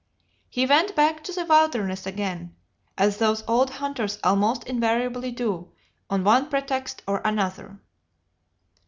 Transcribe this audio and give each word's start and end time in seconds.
He 0.49 0.65
went 0.65 0.95
back 0.95 1.23
to 1.25 1.31
the 1.31 1.45
wilderness 1.45 2.07
again, 2.07 2.55
as 2.97 3.17
these 3.17 3.43
old 3.47 3.69
hunters 3.69 4.17
almost 4.23 4.63
invariably 4.63 5.29
do, 5.31 5.71
on 6.09 6.23
one 6.23 6.49
pretext 6.49 7.03
or 7.07 7.21
another. 7.23 7.79